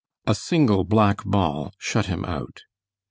A 0.25 0.33
single 0.33 0.83
black 0.83 1.23
ball 1.23 1.75
shut 1.77 2.07
him 2.07 2.25
out. 2.25 2.63